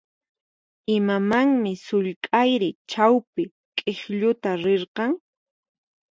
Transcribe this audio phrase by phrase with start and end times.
[0.95, 3.43] Imamanmi sullk'ayri chawpi
[3.77, 5.11] k'iklluta rirqan?